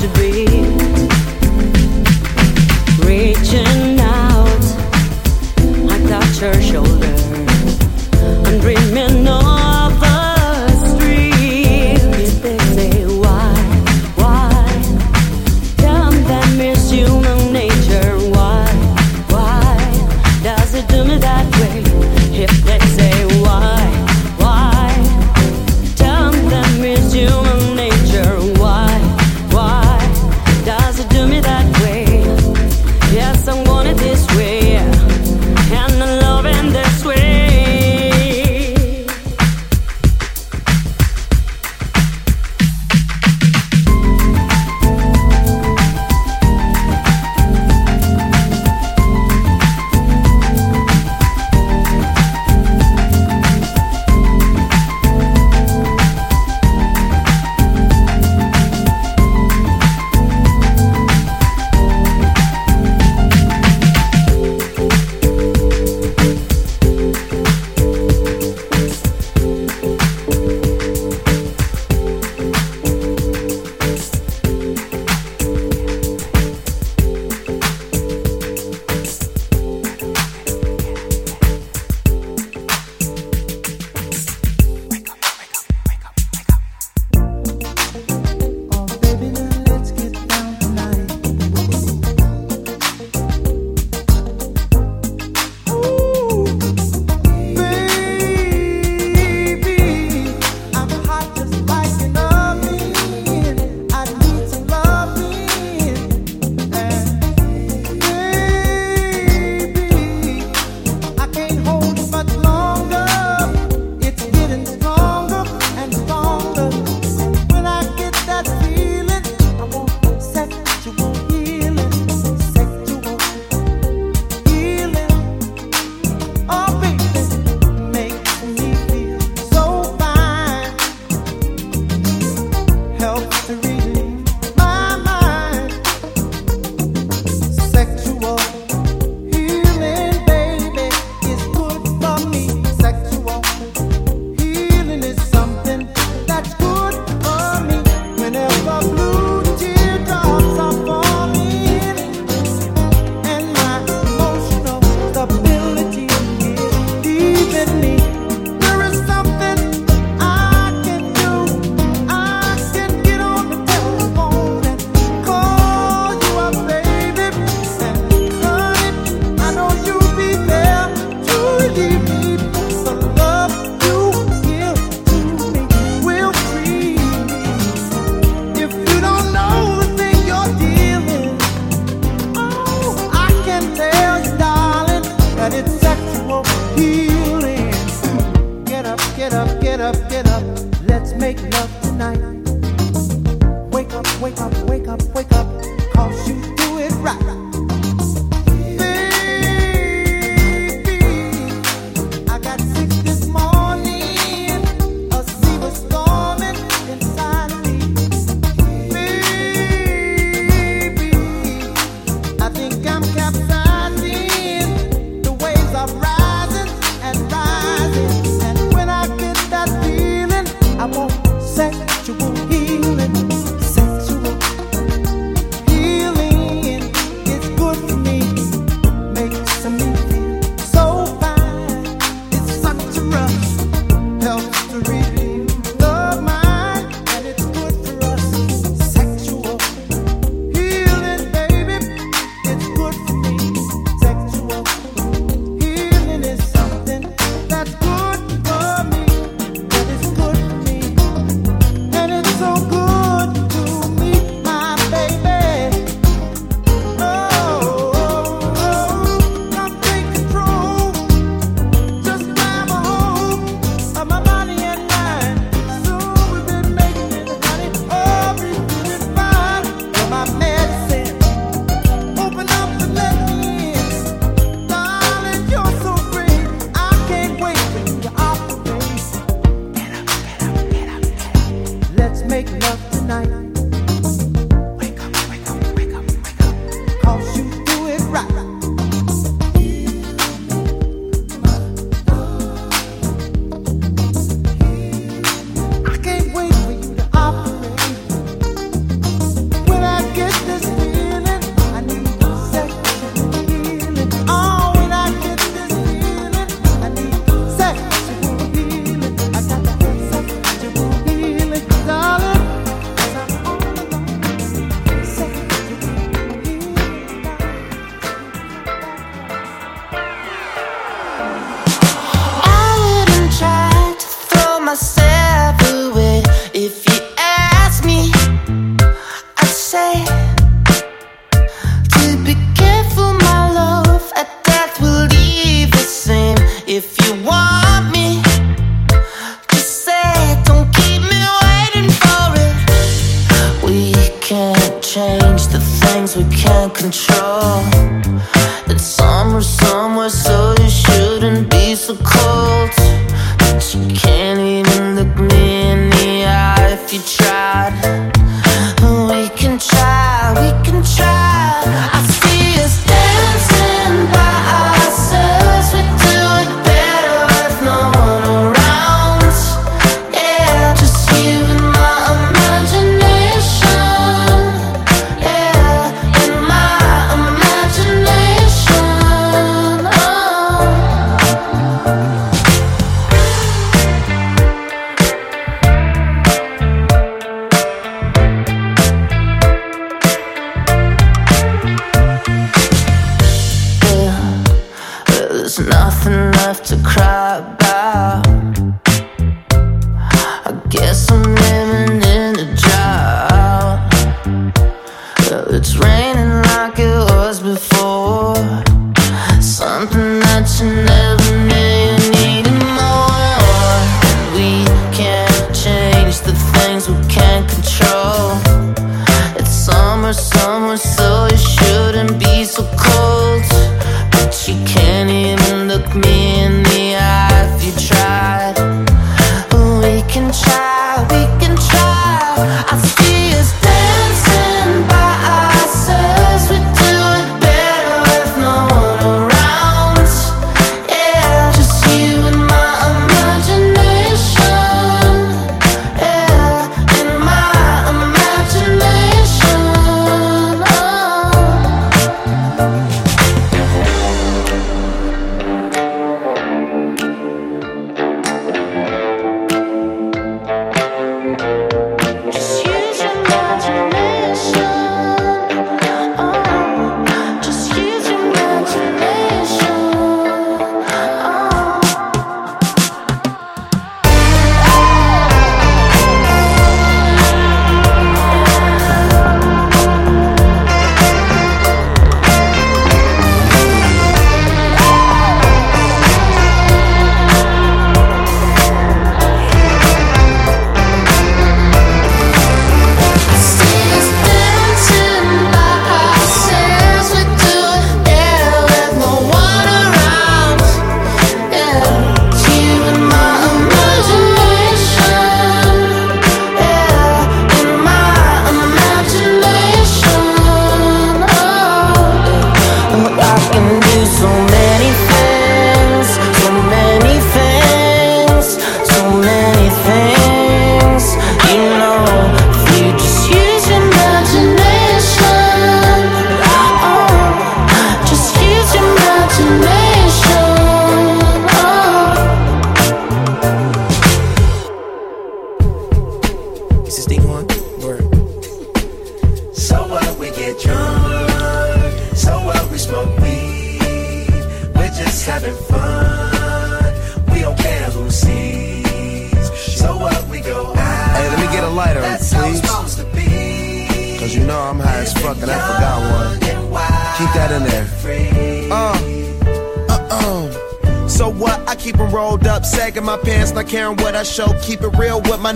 to 0.00 0.06
be 0.10 0.27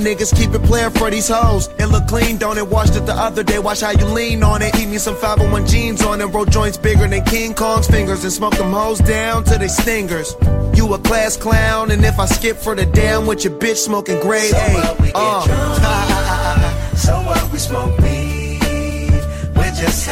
niggas 0.03 0.35
keep 0.37 0.51
it 0.53 0.63
playing 0.65 0.91
for 0.91 1.11
these 1.11 1.29
hoes. 1.29 1.69
It 1.79 1.87
look 1.87 2.07
clean, 2.07 2.37
don't 2.37 2.59
it? 2.59 2.67
Washed 2.67 2.97
it 2.97 3.07
the 3.07 3.15
other 3.15 3.43
day. 3.43 3.59
Watch 3.59 3.81
how 3.81 3.91
you 3.91 4.07
lean 4.07 4.43
on 4.43 4.63
it. 4.63 4.75
Eat 4.79 4.87
me 4.87 4.99
some 4.99 5.17
501 5.17 5.67
jeans 5.67 6.03
on 6.03 6.21
and 6.21 6.33
roll 6.35 6.45
joints 6.45 6.77
bigger 6.77 7.07
than 7.09 7.25
King 7.25 7.55
Kong's 7.55 7.87
fingers 7.87 8.25
and 8.25 8.33
smoke 8.33 8.57
them 8.57 8.73
hoes 8.73 8.99
down 9.01 9.45
to 9.45 9.59
they 9.59 9.69
stingers. 9.69 10.35
You 10.75 10.93
a 10.95 10.99
class 10.99 11.37
clown, 11.37 11.91
and 11.91 12.05
if 12.05 12.19
I 12.19 12.27
skip 12.27 12.57
for 12.57 12.75
the 12.75 12.87
damn 12.87 13.27
with 13.27 13.45
your 13.45 13.55
bitch 13.59 13.77
smoking 13.77 14.21
grade 14.21 14.51
so 14.51 14.57
what 14.57 15.01
We 15.01 15.07
get 15.07 15.17
uh. 15.17 15.47
drunk, 15.47 16.97
so 16.97 17.13
what 17.23 17.53
we 17.53 17.59
smoke 17.59 17.99
weed. 17.99 19.23
We're 19.55 19.73
just 19.73 20.07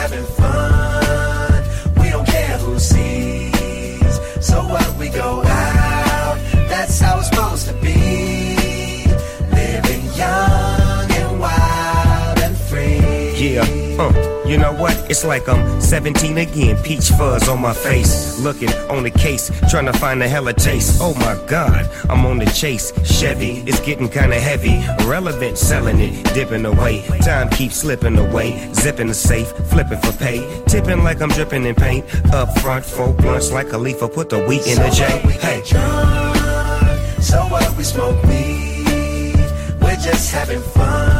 Yeah, 13.41 13.63
uh, 13.99 14.45
you 14.47 14.59
know 14.59 14.75
what? 14.75 14.93
It's 15.11 15.25
like 15.25 15.49
I'm 15.49 15.81
17 15.81 16.37
again. 16.37 16.77
Peach 16.83 17.09
fuzz 17.09 17.49
on 17.49 17.63
my 17.63 17.73
face. 17.73 18.39
Looking 18.39 18.69
on 18.91 19.03
the 19.03 19.11
case, 19.11 19.51
trying 19.71 19.87
to 19.87 19.95
find 19.95 20.23
a 20.23 20.29
hella 20.29 20.53
taste. 20.53 20.99
Oh 21.01 21.15
my 21.15 21.43
god, 21.49 21.89
I'm 22.11 22.27
on 22.27 22.37
the 22.39 22.45
chase. 22.45 22.93
Chevy, 23.03 23.63
it's 23.67 23.81
getting 23.81 24.11
kinda 24.11 24.39
heavy. 24.39 24.85
Irrelevant, 25.03 25.57
selling 25.57 26.01
it, 26.01 26.35
dipping 26.35 26.67
away. 26.67 27.03
Time 27.23 27.49
keeps 27.49 27.77
slipping 27.77 28.19
away. 28.19 28.71
Zipping 28.75 29.07
the 29.07 29.15
safe, 29.15 29.49
flipping 29.71 30.01
for 30.01 30.13
pay. 30.13 30.63
Tipping 30.67 31.03
like 31.03 31.23
I'm 31.23 31.31
dripping 31.31 31.65
in 31.65 31.75
paint. 31.75 32.05
Up 32.35 32.59
front, 32.59 32.85
four 32.85 33.15
blunts 33.15 33.53
like 33.53 33.71
Khalifa 33.71 34.07
put 34.09 34.29
the 34.29 34.41
wheat 34.41 34.67
in 34.67 34.77
the 34.77 34.91
jay 34.91 35.19
Hey. 35.41 35.63
Drunk, 35.65 37.23
so 37.23 37.39
what 37.49 37.75
we 37.79 37.85
smoke 37.85 38.23
me? 38.27 39.33
We're 39.81 39.97
just 39.97 40.31
having 40.31 40.61
fun 40.61 41.20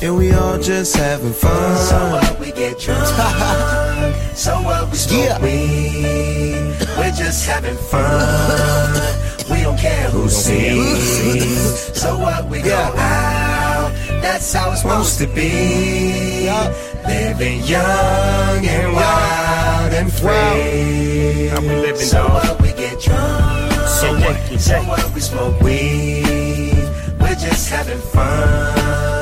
and 0.00 0.16
we 0.16 0.32
all 0.32 0.58
just 0.58 0.96
having 0.96 1.32
fun. 1.32 1.76
So 1.76 2.10
what 2.10 2.38
we 2.40 2.52
get 2.52 2.78
drunk. 2.78 3.06
so 4.34 4.60
what 4.62 4.90
we 4.90 4.96
smoke 4.96 5.24
Yeah. 5.24 5.42
weed. 5.42 6.86
We're 6.96 7.10
just 7.12 7.46
having 7.46 7.76
fun. 7.76 8.94
We 9.50 9.62
don't 9.62 9.78
care 9.78 10.10
who 10.10 10.28
sees. 10.28 11.96
So 12.00 12.18
what 12.18 12.48
we 12.48 12.60
go 12.62 12.76
out. 12.76 13.92
That's 14.22 14.52
how 14.52 14.72
it's 14.72 14.82
supposed 14.82 15.18
to 15.18 15.26
be. 15.26 16.44
Yeah. 16.44 16.72
Living 17.06 17.60
young 17.64 18.66
and 18.66 18.92
wild 18.92 19.92
and 19.94 20.12
free. 20.12 21.48
How 21.48 21.60
we 21.60 21.68
living, 21.68 21.96
so 21.96 22.26
dog? 22.28 22.44
what 22.44 22.62
we 22.62 22.68
get 22.72 23.00
drunk. 23.00 23.72
So 23.88 24.12
what 24.20 24.60
So 24.60 24.82
what 24.84 25.14
we 25.14 25.20
smoke 25.20 25.60
weed. 25.60 26.74
We're 27.20 27.34
just 27.34 27.68
having 27.70 27.98
fun. 27.98 29.17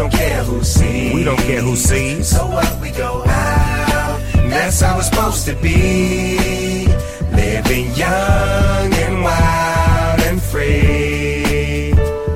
We 0.00 0.08
don't 0.08 0.18
care 0.18 0.44
who 0.44 0.64
sees. 0.64 1.14
We 1.14 1.24
don't 1.24 1.36
care 1.40 1.60
who 1.60 1.76
sees. 1.76 2.28
So 2.30 2.46
what 2.46 2.80
we 2.80 2.90
go 2.90 3.22
out. 3.26 4.18
That's 4.48 4.80
how 4.80 4.96
it's 4.96 5.08
supposed 5.08 5.44
to 5.44 5.54
be. 5.56 6.86
Living 7.30 7.92
young 7.92 8.94
and 8.94 9.22
wild 9.22 10.20
and 10.20 10.40
free. 10.40 11.90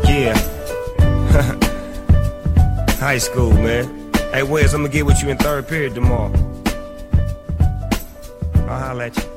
Yeah. 0.05 0.37
High 3.01 3.17
school, 3.17 3.55
man. 3.55 4.13
Hey, 4.31 4.43
Wes, 4.43 4.75
I'm 4.75 4.83
gonna 4.83 4.93
get 4.93 5.07
with 5.07 5.23
you 5.23 5.31
in 5.31 5.39
third 5.39 5.67
period 5.67 5.95
tomorrow. 5.95 6.31
I'll 8.69 8.79
holler 8.79 9.05
at 9.05 9.17
you. 9.17 9.34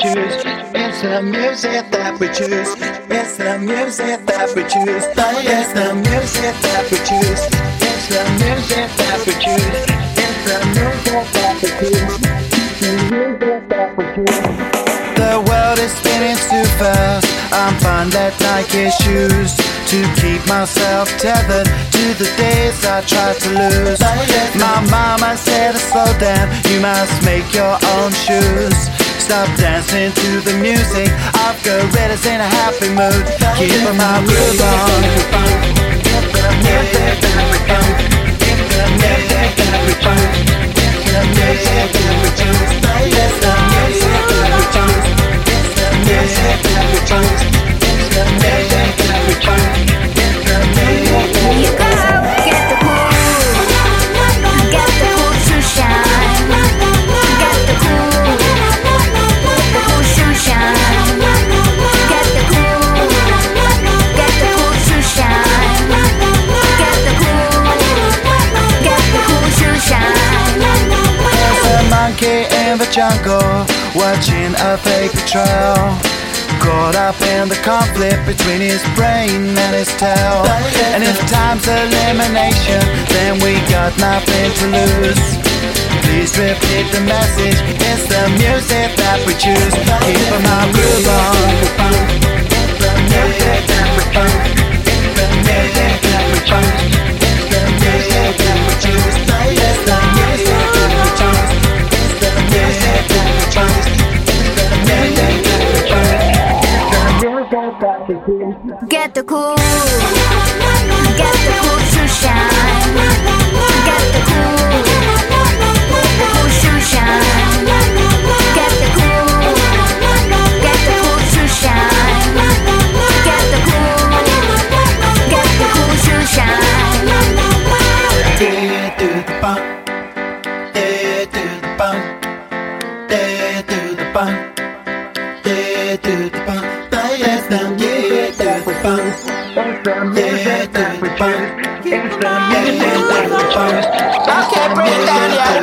choose. 0.00 0.32
It's 0.72 1.02
the 1.02 1.20
music 1.20 1.90
that 1.92 2.16
we 2.18 2.28
choose. 2.32 2.72
It's 3.12 3.36
the 3.36 3.58
music 3.60 4.24
that 4.24 4.48
we 4.56 4.64
choose. 4.64 5.04
It's 5.04 5.72
the 5.76 5.92
music 5.92 6.54
that 6.64 6.88
we 6.88 6.96
choose. 7.04 7.44
It's 7.84 8.08
the 8.08 8.24
music 8.40 8.88
that 8.96 9.20
we 9.28 9.34
choose. 9.36 9.76
It's 10.16 10.40
the 10.48 10.56
music 10.72 11.24
that 11.36 11.54
we 11.60 11.68
choose. 11.84 12.16
The 12.80 12.92
music 13.12 13.68
that 13.68 13.92
we 13.92 14.04
choose. 14.16 14.40
The 15.20 15.36
world 15.36 15.78
is 15.84 15.92
spinning 15.92 16.40
too 16.48 16.64
fast. 16.80 17.28
I'm 17.52 17.76
fine 17.84 18.08
that 18.16 18.32
Nike 18.40 18.88
shoes 19.04 19.52
to 19.92 20.00
keep 20.16 20.40
myself 20.48 21.12
tethered 21.20 21.68
to 21.68 22.04
the 22.16 22.30
days 22.40 22.80
I 22.88 23.04
tried 23.04 23.36
to 23.44 23.50
lose. 23.52 24.00
My 24.56 24.80
mama 24.88 25.36
said 25.36 25.72
to 25.72 25.78
slow 25.92 26.08
down, 26.16 26.48
you 26.72 26.80
must 26.80 27.12
make 27.20 27.52
your 27.52 27.76
own 28.00 28.12
shoes 28.16 28.99
stop 29.30 29.56
dancing 29.56 30.10
to 30.10 30.40
the 30.40 30.58
music 30.58 31.06
of 31.46 31.54
the 31.62 31.88
reddest 31.94 32.26
in 32.26 32.40
a 32.40 32.50
happy 32.58 32.88
mood. 32.88 33.24
Keep 33.54 33.86
my 33.94 34.18
groove 34.26 34.60
on. 34.60 35.04
It's 36.02 36.34
the 36.34 36.50
music 36.66 37.20
that 37.22 37.46
we 37.52 37.58
find. 37.68 38.10
jungle, 73.00 73.64
watching 73.96 74.52
a 74.60 74.76
fake 74.76 75.12
betrayal. 75.16 75.96
Caught 76.60 76.96
up 77.00 77.16
in 77.32 77.48
the 77.48 77.56
conflict 77.64 78.20
between 78.28 78.60
his 78.60 78.84
brain 78.92 79.56
and 79.56 79.72
his 79.72 79.88
tail. 79.96 80.44
And 80.92 81.00
if 81.02 81.16
time's 81.32 81.64
elimination, 81.64 82.84
then 83.08 83.40
we 83.40 83.56
got 83.72 83.96
nothing 83.96 84.52
to 84.60 84.64
lose. 84.76 85.24
Please 86.04 86.36
repeat 86.36 86.92
the 86.92 87.00
message, 87.08 87.56
it's 87.88 88.04
the 88.12 88.22
music 88.36 88.92
that 89.00 89.24
we 89.24 89.32
choose. 89.32 89.74
Keep 90.04 90.36
our 90.52 90.68
groove 90.68 91.08
on. 91.08 91.40
The. 91.40 92.04
The 95.16 95.28
music 95.48 95.96
that 96.04 96.24
we 96.36 96.40
funk. 96.52 96.89
Get 108.88 109.14
the 109.14 109.24
cool. 109.24 110.69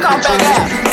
Stop 0.08 0.24
back. 0.24 0.87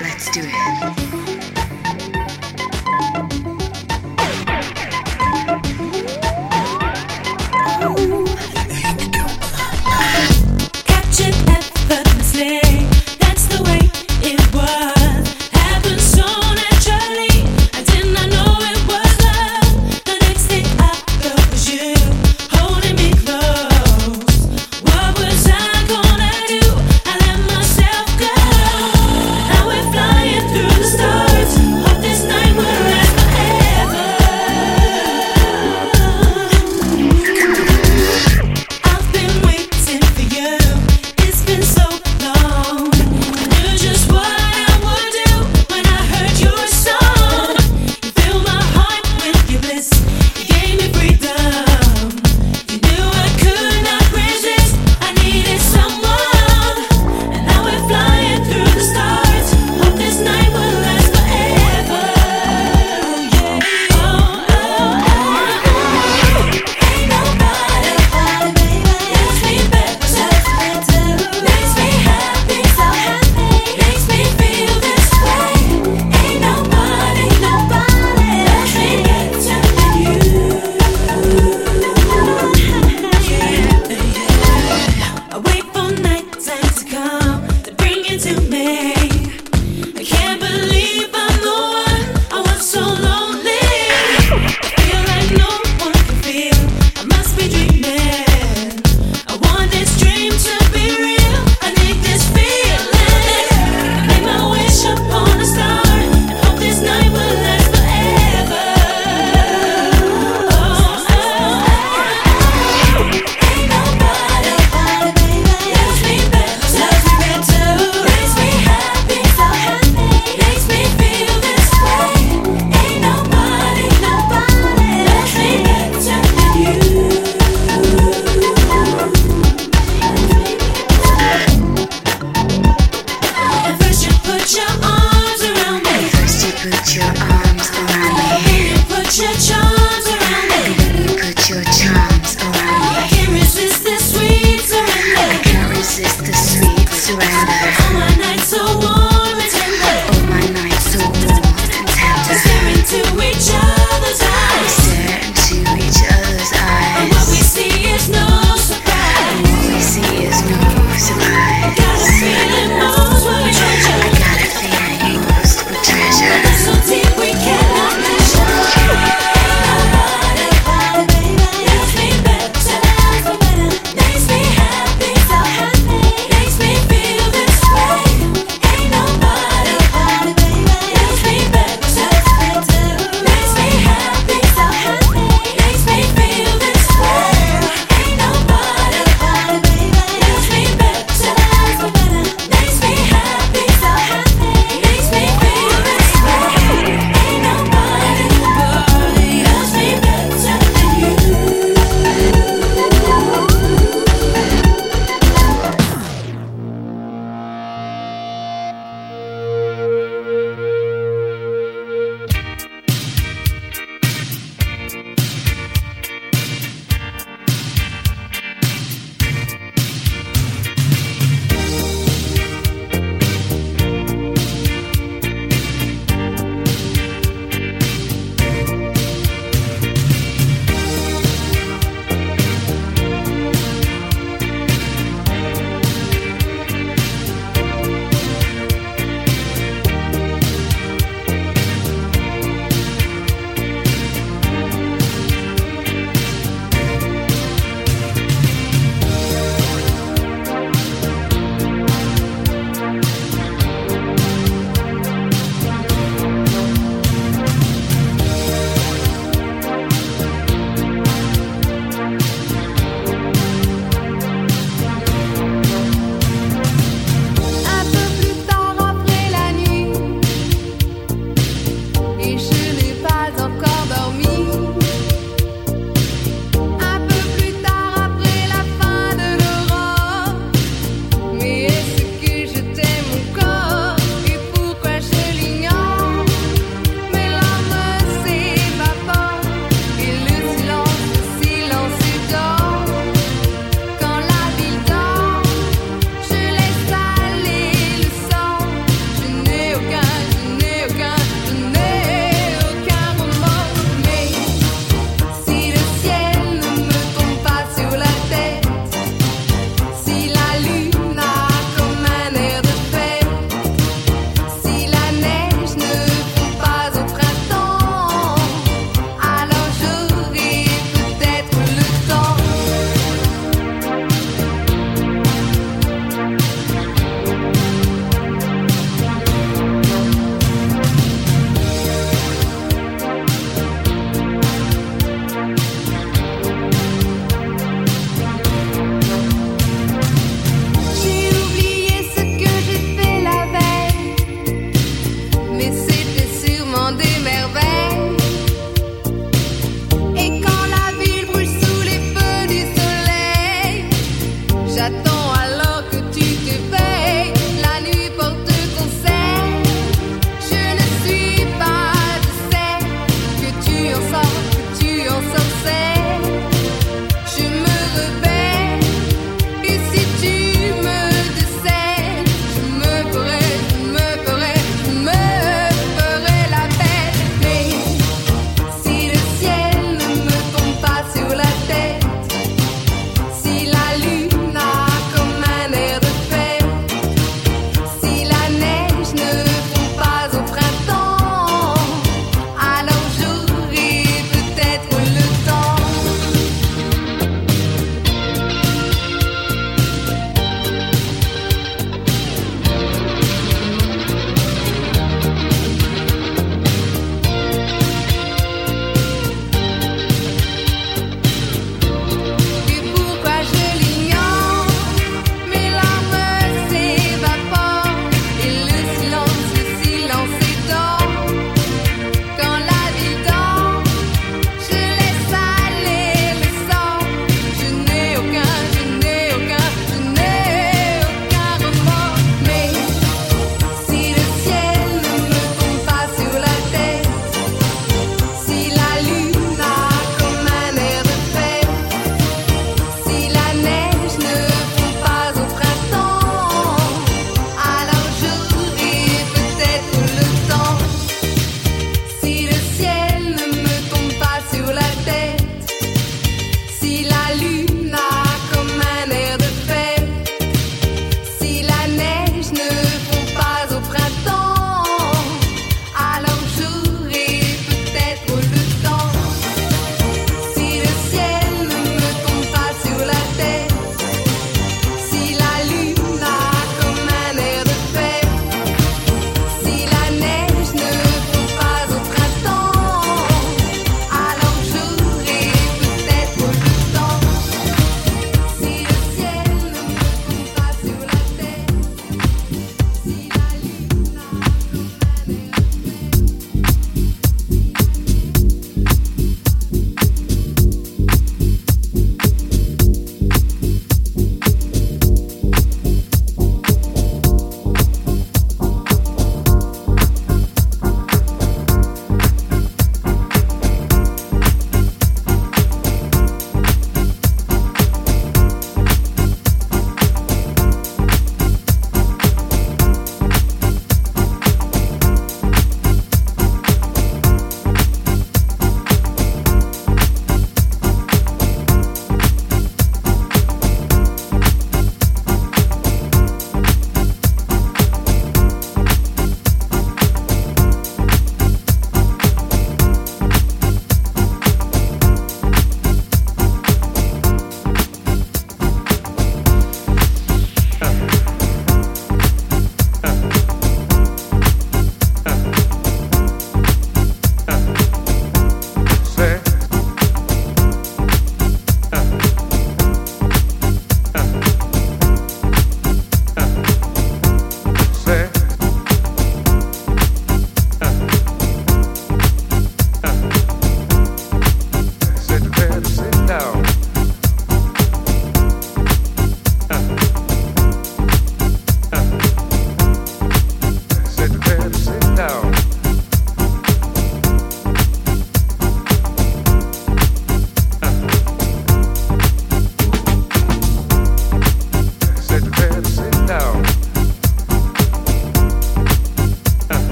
Let's 0.00 0.30
do 0.30 0.40
it. 0.42 1.09